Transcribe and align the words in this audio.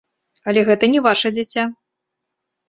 Але 0.51 0.63
гэта 0.69 0.89
не 0.93 0.99
ваша 1.09 1.33
дзіця. 1.37 1.63